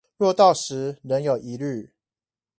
[0.17, 1.91] 若到時仍有疑慮